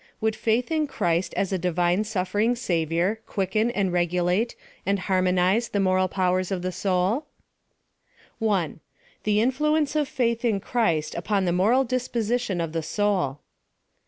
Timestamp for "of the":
6.49-6.71, 12.59-12.81